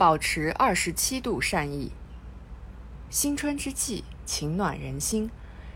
[0.00, 1.92] 保持二十七度善意。
[3.10, 5.30] 新春之际，晴暖人心。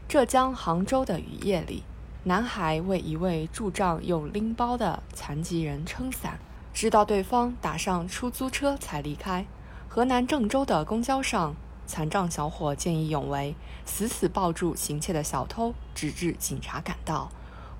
[0.08, 1.82] 浙江杭州的雨夜里，
[2.22, 6.38] 男孩为一位拄杖又拎包的残疾人撑伞，
[6.72, 9.44] 直到对方打上出租车才离开。
[9.90, 11.54] 河南郑州的公交上，
[11.86, 13.54] 残障小伙见义勇为，
[13.84, 17.30] 死死抱住行窃的小偷，直至警察赶到。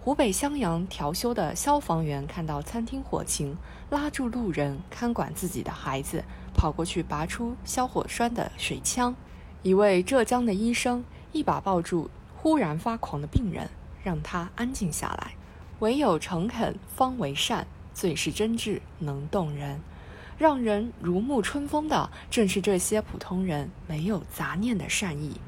[0.05, 3.57] 湖北襄阳调休的消防员看到餐厅火情，
[3.89, 6.23] 拉住路人看管自己的孩子，
[6.53, 9.17] 跑过去拔出消火栓的水枪。
[9.62, 13.71] 一位浙江的医生一把抱住忽然发狂的病人，
[14.03, 15.32] 让他安静下来。
[15.79, 19.81] 唯有诚恳方为善，最是真挚能动人。
[20.36, 25.40] 让人如沐春风的，正是这些普通人没有杂念的善意。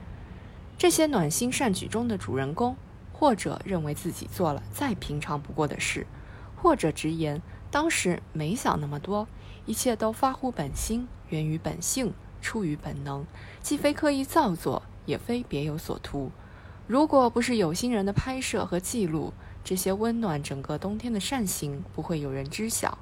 [0.78, 2.74] 这些暖心善举中的主人公，
[3.18, 6.06] 或者认为自己做了再平常不过的事，
[6.54, 9.26] 或者直言当时没想那么多，
[9.64, 13.24] 一切都发乎本心，源于本性，出于本能，
[13.62, 16.30] 既非刻意造作，也非别有所图。
[16.86, 19.32] 如果不是有心人的拍摄和记录，
[19.64, 22.98] 这些温暖整个冬天的善行，不会有人知晓。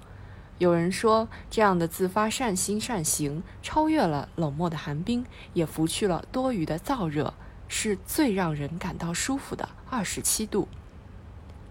[0.59, 7.35] 有人说，这样的自发善心善行，超越了冷漠的寒冰，也拂去了多余的燥热，
[7.77, 10.69] 是最让人感到舒服的二十七度。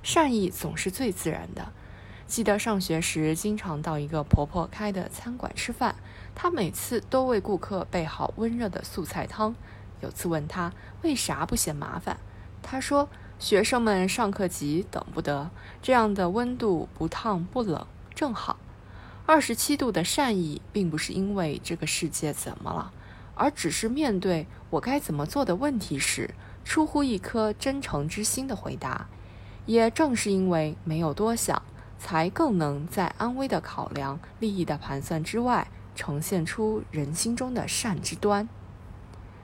[0.04, 1.72] 善意总是最自然的。
[2.28, 5.96] 记得上学时，经常到一个婆婆开的餐馆吃饭，
[6.36, 9.56] 她每次都为顾客备好温热的素菜汤。
[10.02, 10.74] 有次问她
[11.04, 12.18] 为啥不嫌麻烦，
[12.62, 13.08] 她说
[13.40, 15.50] ：“学生们上课急，等不得，
[15.82, 18.58] 这样的温度不烫不冷，正好。”
[19.26, 22.92] 二十七度的善意，并不是因为这个世界怎么了，
[23.36, 29.08] 而只是面对我该怎么做的问题时，出乎一颗真诚之心的回答。
[29.66, 31.62] 也正是因为没有多想，
[31.98, 38.50] 才更能在安危的考量、利益的盘算之外，呈现出人心中的善之端。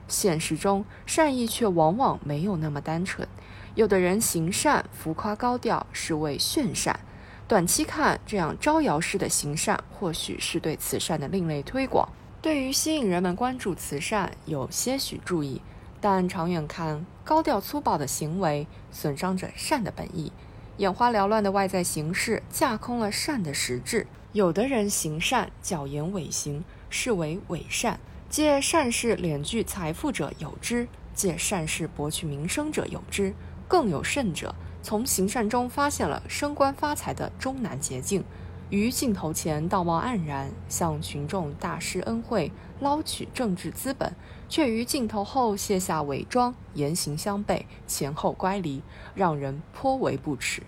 [0.08, 3.28] 现实中，善意却往往没有那么单纯。
[3.76, 7.00] 有的人行善浮夸高调，是为炫善。
[7.48, 12.10] 短期看，这样招摇式的行善，或许是对慈善的另类推广，
[12.42, 15.62] 对于吸引人们关注慈善有些许注意。
[16.02, 20.32] 但长远看，高调粗暴的行为损伤着善的本意，
[20.78, 24.08] 眼花缭乱的外在形式架空了善的实质。
[24.32, 28.00] 有的人行善巧言伪行，视为伪善，
[28.30, 33.34] 借善事敛聚财富者有之，借善事博取名声者有之，
[33.68, 34.56] 更有甚者。
[34.82, 38.24] 从行善中发现了升官发财的终南捷径，
[38.70, 44.14] 于镜头前道貌岸然，向群众大施恩惠，捞取政治资本，
[44.48, 48.82] 却于镜头后卸下伪装，言行相悖，前后乖离，
[49.16, 50.64] 让人颇为不齿。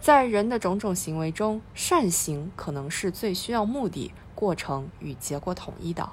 [0.00, 6.10] 在人的种种行为中，善行可能是最需要目的、过程与结果统一的。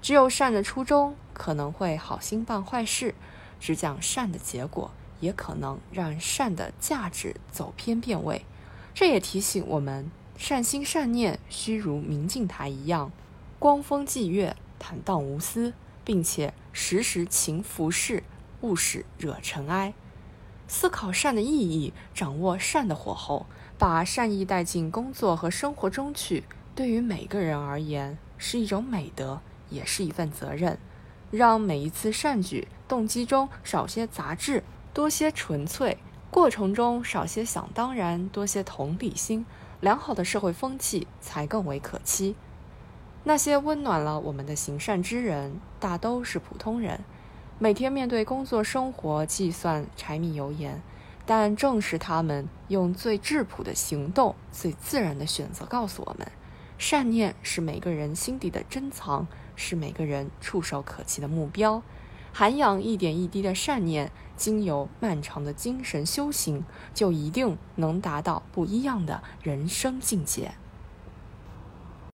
[0.00, 3.12] 只有善的初衷，可能会好心办坏事；
[3.60, 4.90] 只讲善的结果。
[5.20, 8.44] 也可能让善的价值走偏变位，
[8.94, 10.08] 这也提醒我们，
[10.38, 13.10] 善心善念须如明镜台一样，
[13.58, 18.22] 光风霁月，坦荡无私，并且时时勤拂拭，
[18.60, 19.92] 勿使惹尘埃。
[20.68, 26.44] 思考善的意义，掌握善的火候，把善意带进工作和生活中去，
[26.76, 30.78] 对于每个人而言是一种美德，也是一份责任。
[31.32, 34.62] 让每一次善举动机中少些杂质。
[34.94, 35.98] 多些纯粹，
[36.30, 39.44] 过程中少些想当然，多些同理心，
[39.80, 42.34] 良好的社会风气才更为可期。
[43.24, 47.00] 那些温暖了我们的行善之人，大都是普通人，
[47.58, 50.80] 每天面对工作生活，计算柴米油盐。
[51.26, 56.26] 但正是他们用最质朴的行动、最自然的选择，告诉我们：
[56.78, 61.82] 善念是每个人心底的珍藏，是每个人触手可及的目标。
[62.38, 70.52] 涵养一点一滴的善念，经由漫长的精神修行，就一定能达到不一样的人生境界。